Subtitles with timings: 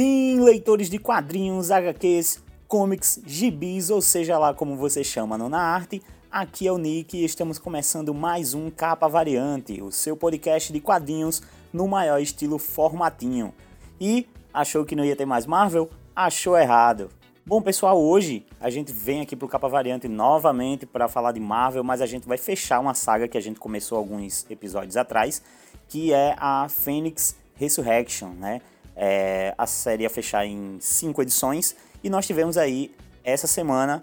[0.00, 5.60] Sim, leitores de quadrinhos, HQs, comics, gibis, ou seja lá como você chama no na
[5.60, 6.00] arte,
[6.32, 10.80] aqui é o Nick e estamos começando mais um Capa Variante, o seu podcast de
[10.80, 13.52] quadrinhos no maior estilo formatinho.
[14.00, 15.90] E achou que não ia ter mais Marvel?
[16.16, 17.10] Achou errado.
[17.44, 21.84] Bom, pessoal, hoje a gente vem aqui pro Capa Variante novamente para falar de Marvel,
[21.84, 25.42] mas a gente vai fechar uma saga que a gente começou alguns episódios atrás,
[25.86, 28.62] que é a Phoenix Resurrection, né?
[29.02, 34.02] É, a série ia fechar em cinco edições e nós tivemos aí essa semana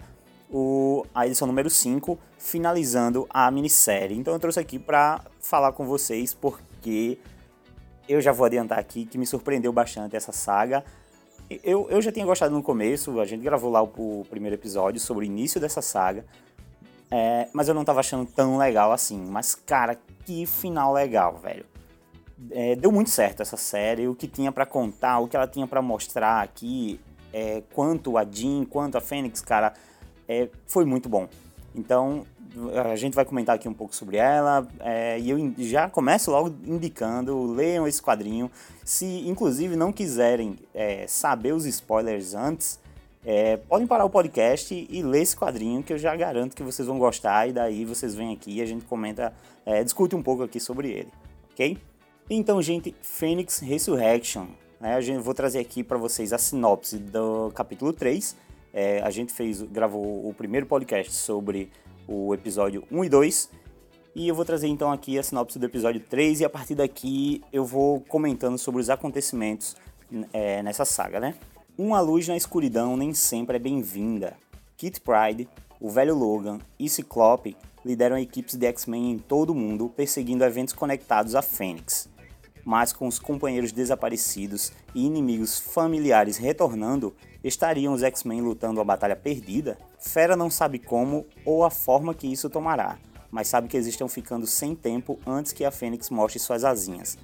[0.50, 4.18] o, a edição número 5, finalizando a minissérie.
[4.18, 7.16] Então eu trouxe aqui para falar com vocês porque
[8.08, 10.84] eu já vou adiantar aqui que me surpreendeu bastante essa saga.
[11.62, 15.00] Eu, eu já tinha gostado no começo, a gente gravou lá o, o primeiro episódio
[15.00, 16.26] sobre o início dessa saga,
[17.08, 19.24] é, mas eu não tava achando tão legal assim.
[19.30, 21.77] Mas cara, que final legal, velho
[22.50, 25.66] é, deu muito certo essa série, o que tinha para contar, o que ela tinha
[25.66, 27.00] para mostrar aqui,
[27.32, 29.74] é, quanto a Jean, quanto a Fênix, cara,
[30.28, 31.28] é, foi muito bom.
[31.74, 32.24] Então,
[32.90, 36.54] a gente vai comentar aqui um pouco sobre ela, é, e eu já começo logo
[36.64, 38.50] indicando, leiam esse quadrinho.
[38.84, 42.80] Se, inclusive, não quiserem é, saber os spoilers antes,
[43.24, 46.88] é, podem parar o podcast e ler esse quadrinho, que eu já garanto que vocês
[46.88, 49.32] vão gostar, e daí vocês vêm aqui e a gente comenta,
[49.84, 51.12] discute um pouco aqui sobre ele,
[51.52, 51.76] ok?
[52.30, 54.48] Então, gente, Phoenix Resurrection.
[54.78, 54.94] Né?
[54.94, 58.36] A gente vou trazer aqui para vocês a sinopse do capítulo 3.
[58.70, 61.70] É, a gente fez, gravou o primeiro podcast sobre
[62.06, 63.50] o episódio 1 e 2.
[64.14, 67.42] E eu vou trazer então aqui a sinopse do episódio 3 e a partir daqui
[67.50, 69.74] eu vou comentando sobre os acontecimentos
[70.30, 71.34] é, nessa saga, né?
[71.78, 74.36] Uma luz na escuridão nem sempre é bem-vinda.
[74.76, 75.48] Kit Pride,
[75.80, 80.74] o velho Logan e Ciclope lideram equipes de X-Men em todo o mundo perseguindo eventos
[80.74, 82.17] conectados a Fênix
[82.68, 89.16] mas com os companheiros desaparecidos e inimigos familiares retornando, estariam os X-Men lutando a batalha
[89.16, 89.78] perdida?
[89.98, 92.98] Fera não sabe como ou a forma que isso tomará,
[93.30, 97.16] mas sabe que eles estão ficando sem tempo antes que a Fênix mostre suas asinhas.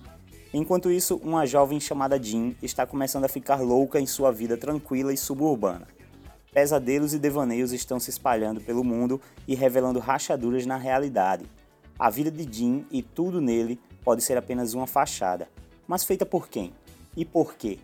[0.50, 5.12] Enquanto isso, uma jovem chamada Jean está começando a ficar louca em sua vida tranquila
[5.12, 5.87] e suburbana.
[6.54, 11.44] Pesadelos e devaneios estão se espalhando pelo mundo e revelando rachaduras na realidade.
[11.99, 15.48] A vida de Jean e tudo nele pode ser apenas uma fachada.
[15.88, 16.72] Mas feita por quem?
[17.16, 17.78] E por quê?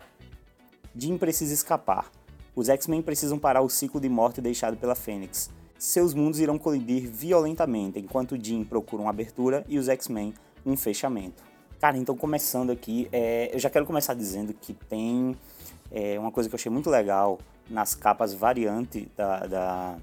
[0.95, 2.11] Jean precisa escapar.
[2.55, 5.49] Os X-Men precisam parar o ciclo de morte deixado pela Fênix.
[5.77, 10.33] Seus mundos irão colidir violentamente enquanto Jean procura uma abertura e os X-Men
[10.65, 11.43] um fechamento.
[11.79, 15.35] Cara, então começando aqui, é, eu já quero começar dizendo que tem
[15.91, 17.39] é, uma coisa que eu achei muito legal
[17.69, 19.47] nas capas variante da.
[19.47, 19.97] da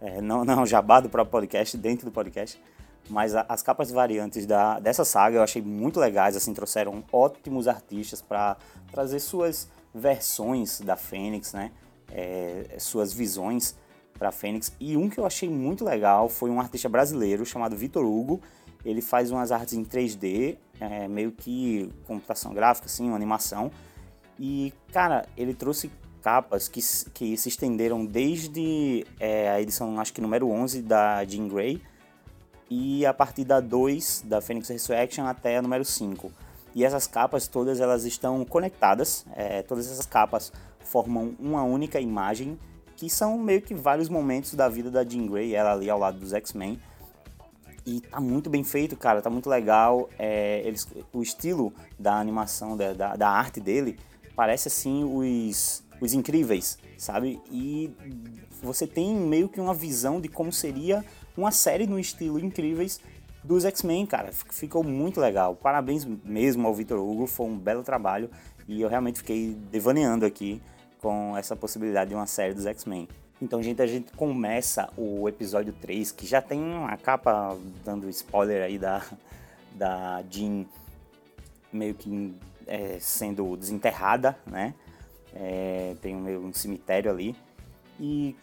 [0.00, 2.60] é, não, não, jabá do próprio podcast, dentro do podcast,
[3.08, 8.22] mas as capas variantes da, dessa saga eu achei muito legais, assim, trouxeram ótimos artistas
[8.22, 8.56] para
[8.90, 11.72] trazer suas versões da Fênix, né?
[12.12, 13.76] É, suas visões
[14.18, 14.72] para Fênix.
[14.78, 18.40] E um que eu achei muito legal foi um artista brasileiro chamado Vitor Hugo.
[18.84, 23.70] Ele faz umas artes em 3D, é, meio que computação gráfica, assim, uma animação.
[24.38, 25.90] E, cara, ele trouxe
[26.22, 26.80] capas que,
[27.12, 31.82] que se estenderam desde é, a edição, acho que número 11 da Jean Grey,
[32.70, 36.30] e a partir da 2 da Phoenix Resurrection até a número 5.
[36.72, 42.56] E essas capas todas elas estão conectadas, é, todas essas capas formam uma única imagem
[42.96, 46.18] que são meio que vários momentos da vida da Jean Grey, ela ali ao lado
[46.18, 46.78] dos X-Men.
[47.86, 50.08] E tá muito bem feito, cara, tá muito legal.
[50.18, 53.98] É, eles, o estilo da animação, da, da, da arte dele,
[54.36, 57.40] parece assim os, os incríveis, sabe?
[57.50, 57.90] E
[58.62, 61.02] você tem meio que uma visão de como seria
[61.40, 63.00] uma série no estilo Incríveis
[63.42, 64.30] dos X-Men, cara.
[64.32, 65.54] Ficou muito legal.
[65.56, 68.30] Parabéns mesmo ao Victor Hugo, foi um belo trabalho
[68.68, 70.60] e eu realmente fiquei devaneando aqui
[71.00, 73.08] com essa possibilidade de uma série dos X-Men.
[73.40, 78.62] Então, gente, a gente começa o episódio 3, que já tem uma capa dando spoiler
[78.62, 79.02] aí da,
[79.72, 80.66] da Jean
[81.72, 82.34] meio que
[82.66, 84.74] é, sendo desenterrada, né?
[85.34, 87.34] É, tem um cemitério ali.
[87.98, 88.36] E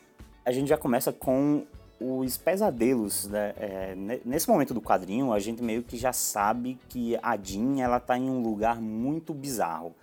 [0.44, 1.64] a gente já começa com
[2.00, 3.54] os pesadelos, né?
[3.58, 8.00] É, nesse momento do quadrinho, a gente meio que já sabe que a Jean, ela
[8.00, 9.96] tá em um lugar muito bizarro.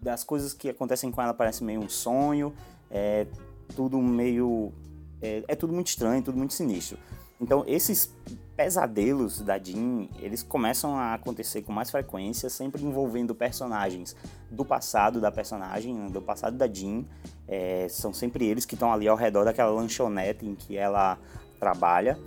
[0.00, 2.52] Das coisas que acontecem com ela parece meio um sonho,
[2.90, 3.26] é
[3.74, 4.72] tudo meio...
[5.20, 6.98] É, é tudo muito estranho, tudo muito sinistro.
[7.40, 8.12] Então, esses
[8.58, 14.16] pesadelos da Jean, eles começam a acontecer com mais frequência, sempre envolvendo personagens
[14.50, 17.04] do passado da personagem, do passado da Jean.
[17.46, 21.16] É, são sempre eles que estão ali ao redor daquela lanchonete em que ela
[21.60, 22.18] trabalha.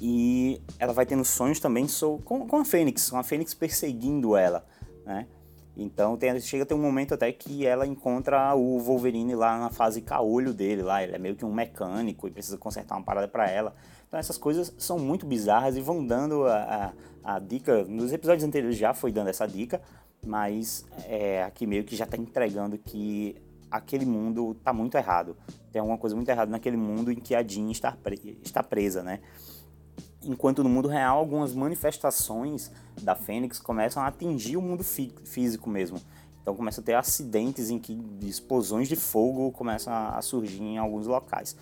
[0.00, 1.86] E ela vai tendo sonhos também
[2.24, 4.66] com, com a Fênix, com a Fênix perseguindo ela,
[5.06, 5.28] né?
[5.76, 9.70] Então tem, chega a ter um momento até que ela encontra o Wolverine lá na
[9.70, 13.28] fase caolho dele lá, ele é meio que um mecânico e precisa consertar uma parada
[13.28, 13.74] para ela.
[14.10, 16.92] Então essas coisas são muito bizarras e vão dando a,
[17.22, 19.80] a, a dica, nos episódios anteriores já foi dando essa dica,
[20.26, 23.36] mas é, aqui meio que já está entregando que
[23.70, 25.36] aquele mundo está muito errado.
[25.70, 29.00] Tem alguma coisa muito errada naquele mundo em que a Jean está, pre está presa,
[29.00, 29.20] né?
[30.24, 32.68] Enquanto no mundo real, algumas manifestações
[33.00, 36.00] da Fênix começam a atingir o mundo fí físico mesmo.
[36.42, 41.06] Então começa a ter acidentes em que explosões de fogo começam a surgir em alguns
[41.06, 41.56] locais.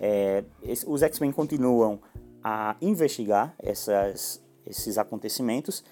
[0.00, 0.44] É,
[0.86, 2.00] os X-Men continuam
[2.42, 5.84] a investigar essas, esses acontecimentos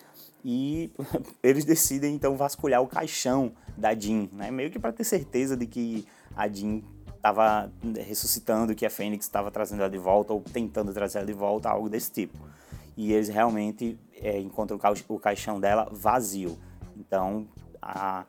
[0.44, 0.90] e
[1.42, 4.50] eles decidem então vasculhar o caixão da Jean, né?
[4.50, 6.82] meio que para ter certeza de que a Jean
[7.14, 11.32] estava ressuscitando, que a Fênix estava trazendo ela de volta ou tentando trazer ela de
[11.34, 12.38] volta, algo desse tipo.
[12.96, 16.58] E eles realmente é, encontram o caixão dela vazio.
[16.96, 17.46] Então
[17.80, 18.24] a,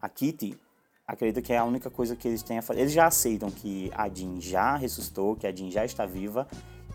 [0.00, 0.58] a Kitty
[1.06, 2.80] acredita que é a única coisa que eles têm a fazer.
[2.80, 6.46] Eles já aceitam que a Jean já ressuscitou, que a Jean já está viva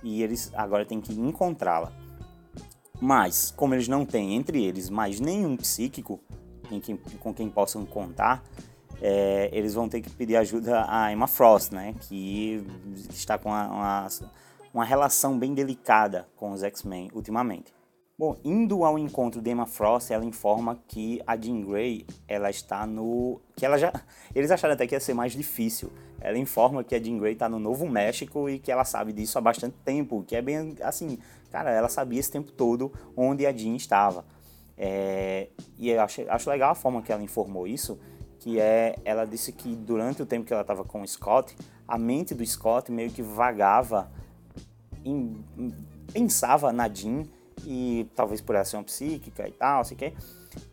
[0.04, 1.92] e eles agora têm que encontrá-la.
[3.00, 6.19] Mas, como eles não têm entre eles mais nenhum psíquico
[6.80, 8.44] quem, com quem possam contar,
[9.02, 11.96] é, eles vão ter que pedir ajuda a Emma Frost, né?
[12.02, 12.63] Que
[13.10, 14.08] está com uma, uma,
[14.74, 17.74] uma relação bem delicada com os X-Men ultimamente.
[18.22, 22.86] Bom, indo ao encontro de Emma Frost, ela informa que a Jean Grey, ela está
[22.86, 23.42] no...
[23.56, 23.92] que ela já...
[24.36, 25.92] Eles acharam até que ia ser mais difícil.
[26.20, 29.40] Ela informa que a Jean Grey está no Novo México e que ela sabe disso
[29.40, 31.18] há bastante tempo, que é bem assim...
[31.52, 34.24] Cara, ela sabia esse tempo todo onde a Jean estava.
[34.78, 35.48] É...
[35.80, 38.00] E eu acho, acho legal a forma que ela informou isso,
[38.38, 38.98] que é...
[39.04, 41.56] Ela disse que durante o tempo que ela estava com o Scott,
[41.88, 44.12] a mente do Scott meio que vagava,
[45.04, 45.44] em,
[46.14, 47.24] pensava na Jean
[47.66, 50.13] e talvez por ação psíquica e tal, sei que,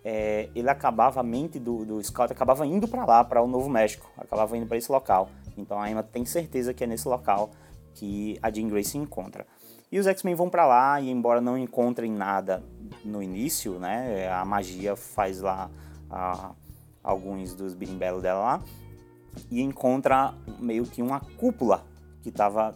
[0.05, 3.69] é, ele acabava, a mente do, do Scott acabava indo para lá, para o Novo
[3.69, 5.29] México, acabava indo para esse local.
[5.57, 7.51] Então a Emma tem certeza que é nesse local
[7.95, 9.47] que a Jean Grey se encontra.
[9.91, 12.63] E os X-Men vão para lá e embora não encontrem nada
[13.05, 15.71] no início, né, a magia faz lá
[16.11, 16.53] a,
[17.03, 18.63] alguns dos birimbelos dela lá
[19.51, 21.87] e encontra meio que uma cúpula
[22.23, 22.75] que estava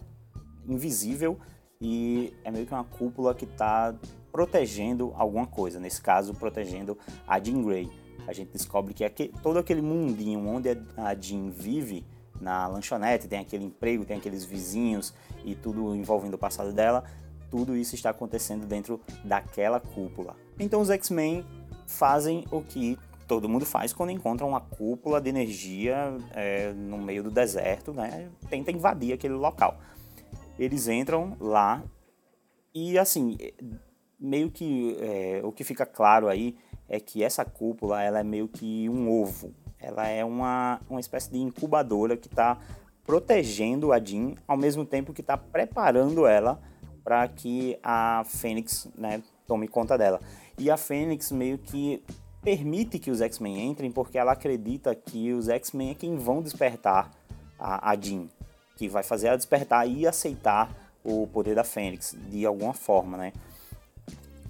[0.67, 1.38] invisível
[1.82, 3.93] e é meio que uma cúpula que está
[4.31, 6.96] protegendo alguma coisa, nesse caso protegendo
[7.26, 7.90] a Jean Grey.
[8.25, 12.06] A gente descobre que todo aquele mundinho onde a Jean vive
[12.40, 15.12] na lanchonete, tem aquele emprego, tem aqueles vizinhos
[15.44, 17.02] e tudo envolvendo o passado dela,
[17.50, 20.37] tudo isso está acontecendo dentro daquela cúpula.
[20.61, 21.44] Então os X-Men
[21.85, 22.96] fazem o que
[23.26, 28.28] todo mundo faz quando encontra uma cúpula de energia é, no meio do deserto, né?
[28.49, 29.78] Tenta invadir aquele local
[30.58, 31.82] eles entram lá
[32.75, 33.37] e assim
[34.19, 36.56] meio que é, o que fica claro aí
[36.88, 39.52] é que essa cúpula ela é meio que um ovo.
[39.78, 42.58] Ela é uma, uma espécie de incubadora que está
[43.04, 46.60] protegendo a Jean ao mesmo tempo que está preparando ela
[47.02, 50.20] para que a Fênix né, tome conta dela.
[50.56, 52.02] E a Fênix meio que
[52.43, 57.10] permite que os X-Men entrem porque ela acredita que os X-Men é quem vão despertar
[57.58, 58.28] a, a Jean
[58.77, 60.71] que vai fazer ela despertar e aceitar
[61.05, 63.33] o poder da Fênix de alguma forma, né?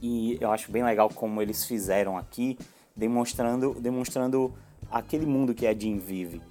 [0.00, 2.58] E eu acho bem legal como eles fizeram aqui,
[2.94, 4.52] demonstrando, demonstrando
[4.90, 6.42] aquele mundo que a Jean vive.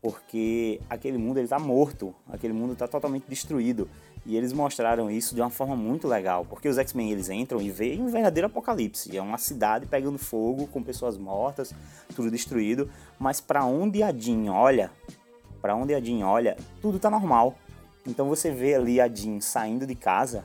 [0.00, 3.88] Porque aquele mundo ele tá morto, aquele mundo está totalmente destruído.
[4.24, 7.70] E eles mostraram isso de uma forma muito legal, porque os X-Men eles entram e
[7.70, 9.16] veem um verdadeiro apocalipse.
[9.16, 11.74] É uma cidade pegando fogo, com pessoas mortas,
[12.14, 12.88] tudo destruído.
[13.18, 14.92] Mas para onde a Jean olha,
[15.62, 17.54] para onde a Jean olha, tudo tá normal.
[18.04, 20.44] Então você vê ali a Jean saindo de casa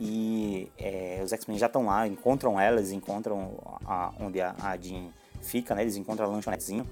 [0.00, 4.76] e é, os X-Men já estão lá, encontram ela, eles encontram a, onde a, a
[4.76, 5.08] Jean
[5.40, 5.82] fica, né?
[5.82, 6.86] Eles encontram a lanchonetezinho.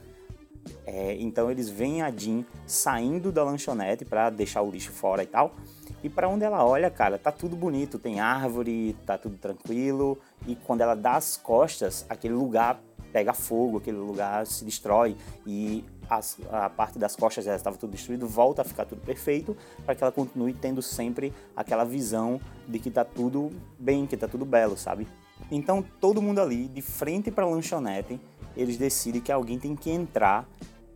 [0.84, 5.26] É, então eles veem a Jean saindo da lanchonete para deixar o lixo fora e
[5.26, 5.54] tal.
[6.02, 10.18] E para onde ela olha, cara, tá tudo bonito, tem árvore, tá tudo tranquilo.
[10.46, 12.80] E quando ela dá as costas, aquele lugar
[13.12, 17.92] pega fogo, aquele lugar se destrói e as, a parte das costas dela estava tudo
[17.92, 22.80] destruído, volta a ficar tudo perfeito, para que ela continue tendo sempre aquela visão de
[22.80, 25.06] que tá tudo bem, que tá tudo belo, sabe?
[25.50, 28.20] Então todo mundo ali, de frente para a lanchonete,
[28.56, 30.46] eles decidem que alguém tem que entrar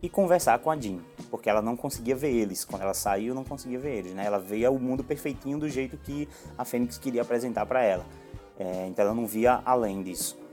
[0.02, 0.98] e conversar com a Jean,
[1.30, 2.64] porque ela não conseguia ver eles.
[2.64, 4.26] Quando ela saiu, não conseguia ver eles, né?
[4.26, 6.28] Ela veia o mundo perfeitinho do jeito que
[6.58, 8.04] a Fênix queria apresentar para ela.
[8.58, 10.43] É, então ela não via além disso.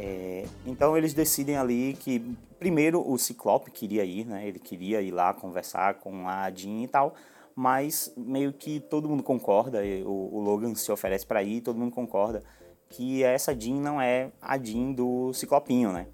[0.00, 2.22] É, então eles decidem ali que
[2.56, 4.46] primeiro o Ciclope queria ir, né?
[4.46, 7.14] Ele queria ir lá conversar com a Jean e tal,
[7.52, 11.90] mas meio que todo mundo concorda, o, o Logan se oferece para ir, todo mundo
[11.90, 12.44] concorda
[12.88, 16.06] que essa Jean não é a Jean do Ciclopinho, né?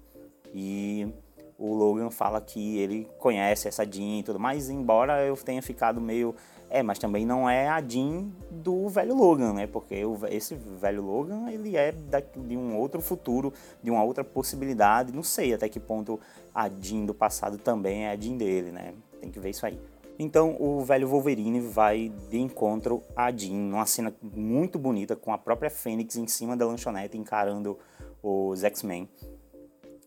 [0.51, 1.07] E
[1.55, 6.01] o Logan fala que ele conhece essa Jean e tudo mais, embora eu tenha ficado
[6.01, 6.35] meio.
[6.75, 9.65] É, mas também não é a Jean do velho Logan, né?
[9.65, 9.95] Porque
[10.29, 15.13] esse velho Logan, ele é de um outro futuro, de uma outra possibilidade.
[15.13, 16.19] Não sei até que ponto
[16.53, 18.93] a Jean do passado também é a Jean dele, né?
[19.21, 19.79] Tem que ver isso aí.
[20.19, 25.37] Então o velho Wolverine vai de encontro a Jean, numa cena muito bonita, com a
[25.37, 27.79] própria Fênix em cima da lanchonete encarando
[28.21, 29.07] os X-Men.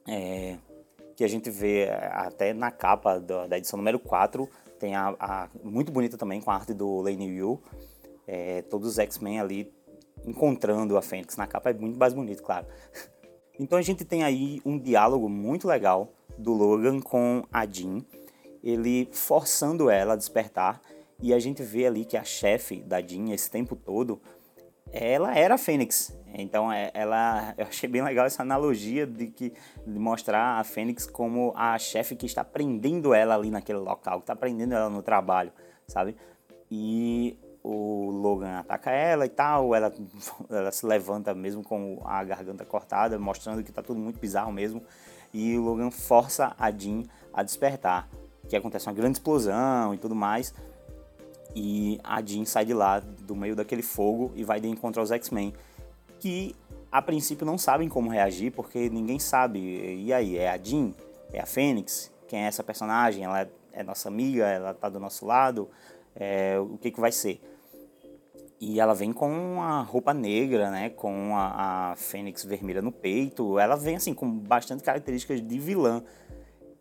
[0.07, 0.59] É,
[1.17, 4.47] que a gente vê é, até na capa da, edição número 4,
[4.79, 7.61] tem a, a, muito bonita também com a arte do Lane Yu,
[8.27, 9.73] é, todos os X-Men ali
[10.25, 12.67] encontrando a Fênix na capa, é muito mais bonito, claro.
[13.61, 18.05] Então a gente tem aí um diálogo muito legal do Logan com a Jean,
[18.63, 20.81] ele forçando ela a despertar,
[21.21, 24.21] e a gente vê ali que a chefe da Jean esse tempo todo
[24.93, 26.17] ela era a Fênix.
[26.35, 29.53] Então, é, ela, eu achei bem legal essa analogia de que
[29.87, 34.25] de mostrar a Fênix como a chefe que está prendendo ela ali naquele local, que
[34.25, 35.53] está prendendo ela no trabalho,
[35.87, 36.17] sabe?
[36.71, 39.93] E o Logan ataca ela e tal, ela,
[40.51, 44.83] ela se levanta mesmo com a garganta cortada, mostrando que está tudo muito bizarro mesmo.
[45.33, 47.03] E o Logan força a Jean
[47.33, 48.09] a despertar,
[48.49, 50.55] que acontece uma grande explosão e tudo mais.
[51.55, 55.11] E a Jean sai de lá, do meio daquele fogo, e vai de encontro aos
[55.11, 55.55] X-Men.
[56.21, 56.55] Que
[56.91, 59.59] a princípio não sabem como reagir, porque ninguém sabe.
[60.05, 60.93] E aí, é a Jean?
[61.33, 62.11] É a Fênix?
[62.27, 63.25] Quem é essa personagem?
[63.25, 64.47] Ela é, nossa amiga?
[64.47, 65.69] Ela tá do nosso lado?
[66.15, 67.41] É, o que, que vai ser?
[68.61, 70.91] E ela vem com a roupa negra, né?
[70.91, 73.59] Com a, a Fênix vermelha no peito.
[73.59, 76.03] Ela vem assim com bastante características de vilã.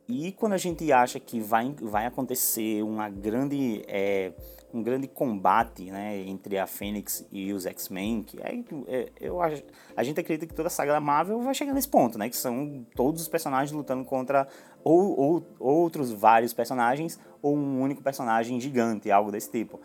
[0.09, 4.31] E quando a gente acha que vai, vai acontecer uma grande é,
[4.73, 9.63] um grande combate né, entre a Fênix e os X-Men, que é, é, eu acho,
[9.95, 12.37] a gente acredita que toda a saga da Marvel vai chegar nesse ponto, né, que
[12.37, 14.47] são todos os personagens lutando contra
[14.83, 19.79] ou, ou outros vários personagens ou um único personagem gigante, algo desse tipo.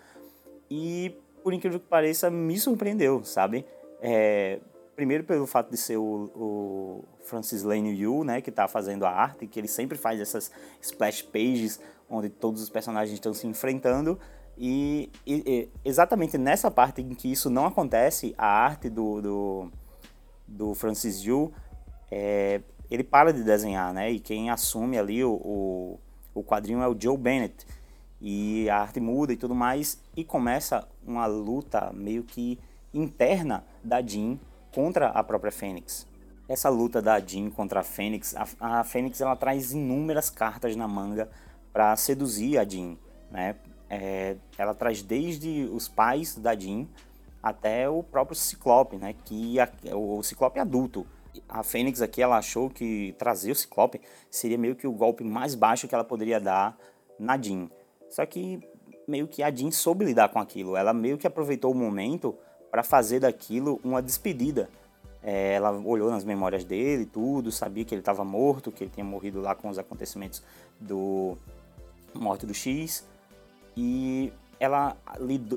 [0.71, 3.67] E por incrível que pareça, me surpreendeu, sabe?
[4.01, 4.61] É,
[4.95, 9.11] primeiro pelo fato de ser o, o Francis Lane Yu, né, que está fazendo a
[9.11, 14.19] arte, que ele sempre faz essas splash pages onde todos os personagens estão se enfrentando.
[14.57, 19.73] E, e, exatamente nessa parte em que isso não acontece, a arte do, do,
[20.47, 21.53] do Francis Yu,
[22.11, 24.11] é, ele para de desenhar, né?
[24.11, 26.01] E quem assume ali o, o,
[26.35, 27.67] o quadrinho é o Joe Bennett.
[28.21, 32.59] E a arte muda e tudo mais, e começa uma luta meio que
[32.95, 34.39] interna da Jean
[34.75, 36.07] contra a própria Fênix.
[36.49, 40.89] Essa luta da Jean contra a Fênix, a, a Fênix ela traz inúmeras cartas na
[40.89, 41.31] manga
[41.73, 42.97] para seduzir a Jean,
[43.31, 43.57] né?
[43.89, 46.87] É, ela traz desde os pais da Jean
[47.43, 49.15] até o próprio Ciclope, né?
[49.25, 51.07] Que a, o Ciclope adulto.
[51.49, 54.01] A Fênix aqui ela achou que trazer o Ciclope
[54.31, 56.77] seria meio que o golpe mais baixo que ela poderia dar
[57.19, 57.71] na Jean.
[58.11, 58.61] Só que
[59.07, 60.77] meio que a Jean soube lidar com aquilo.
[60.77, 62.37] Ela meio que aproveitou o momento
[62.73, 64.71] para fazer daquilo uma despedida.
[65.23, 69.05] É, ela olhou nas memórias dele, tudo, sabia que ele estava morto, que ele tinha
[69.05, 70.43] morrido lá com os acontecimentos
[70.81, 71.37] do
[72.15, 73.05] morte do X
[73.77, 74.97] e ela,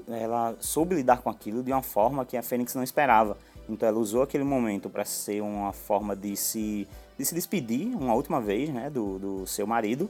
[0.10, 3.38] ela soube lidar com aquilo de uma forma que a Fênix não esperava.
[3.68, 6.86] Então ela usou aquele momento para ser uma forma de se,
[7.18, 10.10] de se despedir uma última vez né, do, do seu marido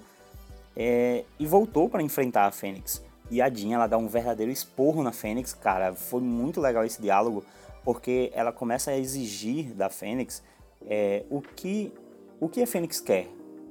[0.75, 3.01] é, e voltou para enfrentar a Fênix.
[3.29, 5.93] E a Jean, ela dá um verdadeiro esporro na Fênix, cara.
[5.93, 7.43] Foi muito legal esse diálogo,
[7.83, 10.43] porque ela começa a exigir da Fênix
[10.85, 11.91] é, o, que,
[12.39, 13.27] o que a Fênix quer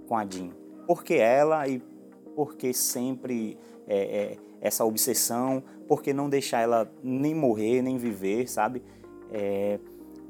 [0.08, 0.50] com a Jean.
[0.86, 1.80] Por que ela e
[2.34, 3.56] por que sempre
[3.86, 8.82] é, é, essa obsessão, por que não deixar ela nem morrer, nem viver, sabe?
[9.30, 9.78] É,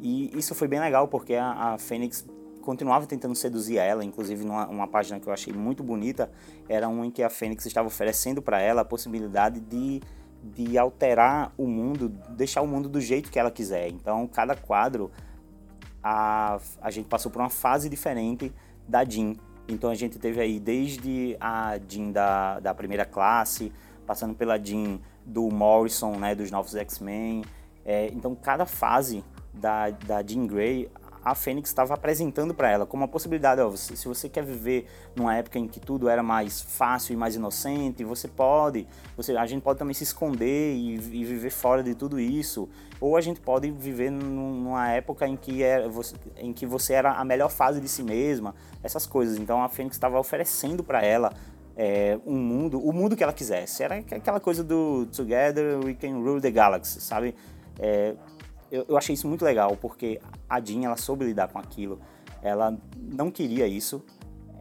[0.01, 2.27] e isso foi bem legal, porque a, a Fênix
[2.65, 6.31] continuava tentando seduzir ela, inclusive numa uma página que eu achei muito bonita,
[6.69, 10.01] era uma em que a Fênix estava oferecendo para ela a possibilidade de,
[10.43, 13.89] de alterar o mundo, deixar o mundo do jeito que ela quiser.
[13.89, 15.11] Então, cada quadro,
[16.03, 18.53] a, a gente passou por uma fase diferente
[18.89, 19.35] da Jean.
[19.67, 23.73] Então a gente teve aí desde a Jean da, da primeira classe,
[24.07, 27.45] passando pela Jean do Morrison, né, dos novos X-Men.
[27.85, 30.91] É, então cada fase da, da Jean Grey
[31.25, 33.61] a Fênix estava apresentando para ela como uma possibilidade.
[33.61, 37.17] Ó, você, se você quer viver numa época em que tudo era mais fácil e
[37.17, 38.87] mais inocente, você pode.
[39.17, 42.69] Você, a gente pode também se esconder e, e viver fora de tudo isso.
[43.01, 47.13] Ou a gente pode viver numa época em que, era, você, em que você era
[47.13, 49.39] a melhor fase de si mesma, essas coisas.
[49.39, 51.33] Então a Fênix estava oferecendo para ela
[51.77, 53.83] é, um mundo, o mundo que ela quisesse.
[53.83, 57.35] Era aquela coisa do Together we can rule the galaxy, sabe?
[57.79, 58.15] É,
[58.71, 62.01] eu, eu, achei isso muito legal, porque a Jean, ela soube lidar com aquilo.
[62.43, 64.05] ela não queria isso,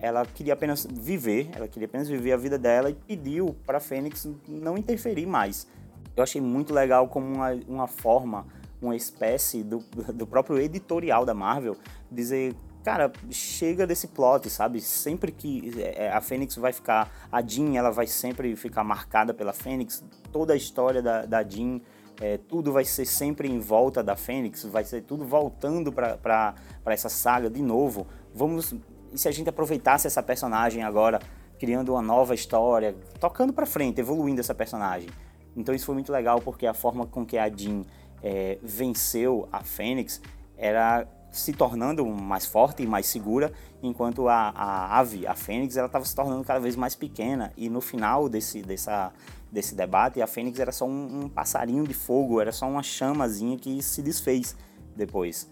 [0.01, 4.29] ela queria apenas viver, ela queria apenas viver a vida dela e pediu para Fênix
[4.47, 5.67] não interferir mais.
[6.15, 8.45] Eu achei muito legal como uma, uma forma,
[8.81, 9.79] uma espécie do,
[10.13, 11.77] do próprio editorial da Marvel
[12.11, 14.81] dizer cara, chega desse plot, sabe?
[14.81, 17.09] Sempre que é, a Fênix vai ficar.
[17.31, 20.03] A Jean, ela vai sempre ficar marcada pela Fênix.
[20.31, 21.79] Toda a história da, da Jean,
[22.21, 26.55] é, tudo vai ser sempre em volta da Fênix, vai ser tudo voltando para
[26.85, 28.07] essa saga de novo.
[28.33, 28.73] Vamos.
[29.11, 31.19] E se a gente aproveitasse essa personagem agora,
[31.59, 35.09] criando uma nova história, tocando para frente, evoluindo essa personagem?
[35.55, 37.83] Então isso foi muito legal porque a forma com que a Jean
[38.21, 40.21] é, venceu a Fênix
[40.57, 43.51] era se tornando mais forte e mais segura,
[43.81, 47.51] enquanto a, a ave, a fênix, ela estava se tornando cada vez mais pequena.
[47.57, 49.11] E no final desse, dessa,
[49.53, 53.55] desse debate, a fênix era só um, um passarinho de fogo, era só uma chamazinha
[53.55, 54.55] que se desfez
[54.95, 55.47] depois.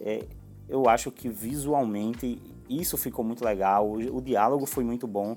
[0.00, 0.24] É,
[0.66, 5.34] eu acho que visualmente isso ficou muito legal, o, o diálogo foi muito bom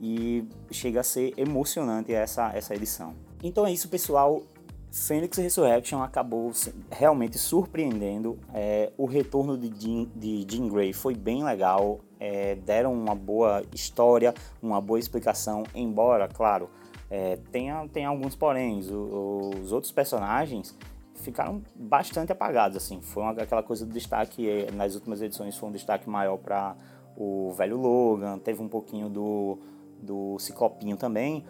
[0.00, 3.14] e chega a ser emocionante essa, essa edição.
[3.42, 4.42] Então é isso, pessoal.
[4.90, 6.52] Phoenix Resurrection acabou
[6.90, 8.38] realmente surpreendendo.
[8.52, 12.00] É, o retorno de Jean, de Jean Grey foi bem legal.
[12.20, 16.68] É, deram uma boa história, uma boa explicação, embora, claro,
[17.12, 18.88] é, tenha, tenha alguns poréns.
[18.90, 20.74] os outros personagens
[21.16, 22.74] ficaram bastante apagados.
[22.74, 23.02] Assim.
[23.02, 26.74] Foi uma, aquela coisa do destaque, é, nas últimas edições foi um destaque maior para
[27.14, 29.58] o velho Logan, teve um pouquinho do,
[30.00, 31.44] do Ciclopinho também.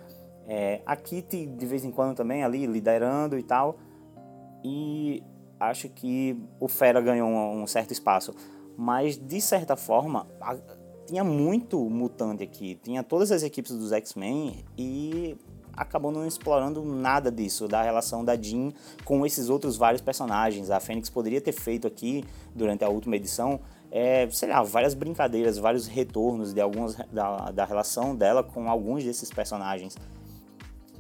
[0.49, 3.79] É, a Kitty, de vez em quando, também ali liderando e tal.
[4.65, 5.23] E
[5.61, 8.35] acho que o Fera ganhou um, um certo espaço.
[8.77, 10.57] Mas, de certa forma, a,
[11.07, 12.79] tinha muito mutante aqui.
[12.83, 15.37] Tinha todas as equipes dos X-Men e
[15.73, 18.73] acabou não explorando nada disso, da relação da Jean
[19.05, 20.71] com esses outros vários personagens.
[20.71, 23.61] A Fênix poderia ter feito aqui, durante a última edição,
[23.91, 29.05] é, sei lá, várias brincadeiras, vários retornos de algumas da, da relação dela com alguns
[29.05, 29.97] desses personagens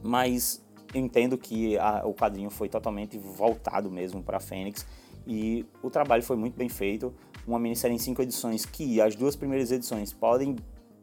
[0.03, 0.63] mas
[0.95, 4.87] entendo que a, o quadrinho foi totalmente voltado mesmo para Fênix
[5.27, 7.15] e o trabalho foi muito bem feito.
[7.47, 10.57] Uma minissérie em cinco edições que as duas primeiras edições podem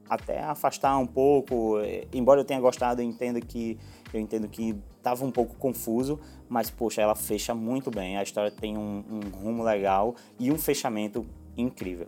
[0.09, 3.77] até afastar um pouco, é, embora eu tenha gostado, eu entendo que
[4.11, 8.17] eu entendo que estava um pouco confuso, mas poxa, ela fecha muito bem.
[8.17, 11.25] A história tem um, um rumo legal e um fechamento
[11.55, 12.07] incrível.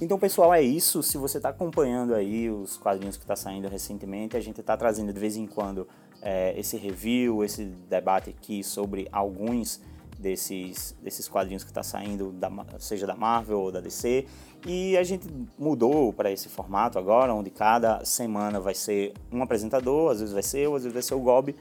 [0.00, 1.02] Então, pessoal, é isso.
[1.02, 5.12] Se você está acompanhando aí os quadrinhos que está saindo recentemente, a gente está trazendo
[5.12, 5.86] de vez em quando
[6.20, 9.80] é, esse review, esse debate aqui sobre alguns
[10.18, 14.26] desses, desses quadrinhos que está saindo, da, seja da Marvel ou da DC.
[14.66, 20.12] E a gente mudou para esse formato agora, onde cada semana vai ser um apresentador,
[20.12, 21.54] às vezes vai ser eu, às vezes vai ser o Gob.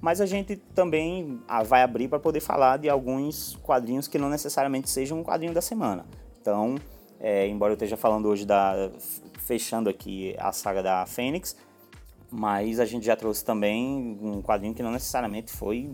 [0.00, 4.28] Mas a gente também ah, vai abrir para poder falar de alguns quadrinhos que não
[4.28, 6.06] necessariamente sejam um quadrinho da semana.
[6.40, 6.76] Então,
[7.20, 8.90] é, embora eu esteja falando hoje da.
[9.38, 11.56] fechando aqui a saga da Fênix,
[12.30, 15.90] mas a gente já trouxe também um quadrinho que não necessariamente foi.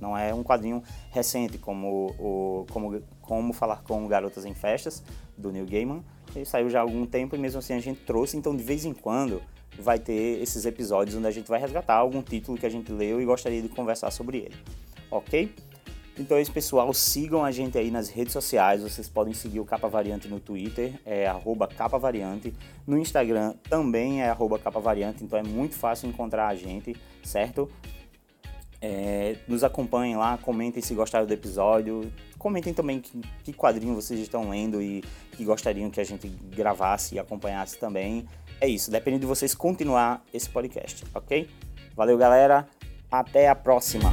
[0.00, 5.02] Não é um quadrinho recente, como, o, como, como Falar com Garotas em Festas,
[5.36, 6.02] do Neil Gaiman.
[6.34, 8.84] Ele saiu já há algum tempo e mesmo assim a gente trouxe, então de vez
[8.84, 9.42] em quando
[9.78, 13.20] vai ter esses episódios onde a gente vai resgatar algum título que a gente leu
[13.20, 14.56] e gostaria de conversar sobre ele.
[15.10, 15.54] Ok?
[16.16, 16.92] Então é isso, pessoal.
[16.94, 18.82] Sigam a gente aí nas redes sociais.
[18.82, 22.54] Vocês podem seguir o Capa Variante no Twitter, é arroba Capa Variante.
[22.86, 27.68] No Instagram também é arroba Capa Variante, então é muito fácil encontrar a gente, certo?
[28.86, 32.12] É, nos acompanhem lá, comentem se gostaram do episódio.
[32.36, 37.14] Comentem também que, que quadrinho vocês estão lendo e que gostariam que a gente gravasse
[37.14, 38.28] e acompanhasse também.
[38.60, 41.48] É isso, depende de vocês continuar esse podcast, ok?
[41.96, 42.68] Valeu, galera.
[43.10, 44.12] Até a próxima!